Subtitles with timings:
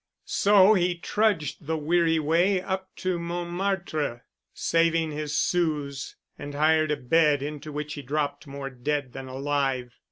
[0.25, 6.97] So he trudged the weary way up to Montmartre, saving his sous, and hired a
[6.97, 9.93] bed into which he dropped more dead than alive.